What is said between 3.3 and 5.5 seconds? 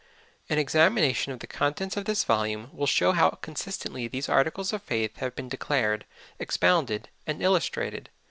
consistently these articles of faith have been